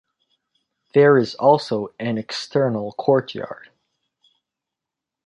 There 0.95 1.15
is 1.15 1.35
also 1.35 1.93
an 1.99 2.17
external 2.17 2.91
courtyard. 2.93 3.69